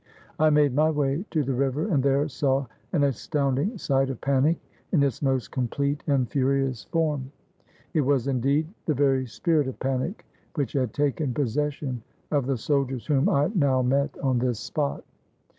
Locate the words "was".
8.01-8.25